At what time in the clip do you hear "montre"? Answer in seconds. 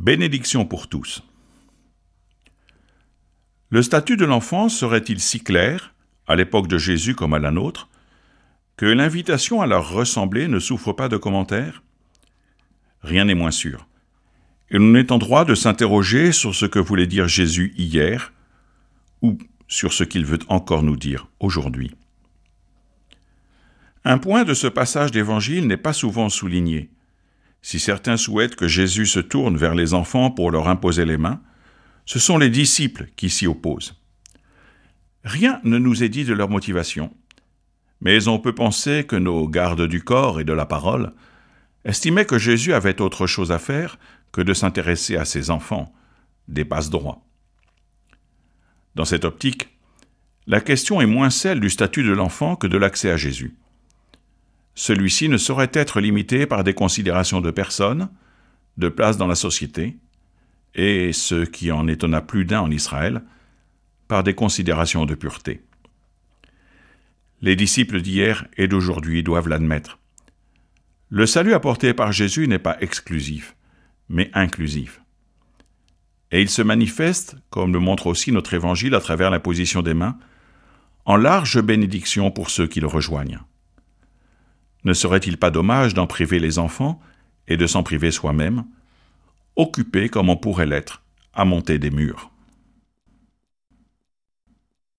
77.80-78.06